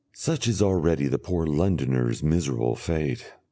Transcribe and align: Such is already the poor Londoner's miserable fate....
Such 0.15 0.47
is 0.47 0.63
already 0.63 1.05
the 1.05 1.19
poor 1.19 1.45
Londoner's 1.45 2.23
miserable 2.23 2.75
fate.... 2.75 3.33